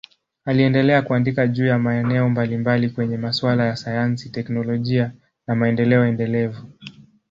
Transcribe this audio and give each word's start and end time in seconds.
Aliendelea 0.45 1.01
kuandika 1.01 1.47
juu 1.47 1.65
ya 1.65 1.79
maeneo 1.79 2.29
mbalimbali 2.29 2.89
kwenye 2.89 3.17
masuala 3.17 3.65
ya 3.65 3.75
sayansi, 3.75 4.29
teknolojia 4.29 5.11
na 5.47 5.55
maendeleo 5.55 6.05
endelevu. 6.05 6.67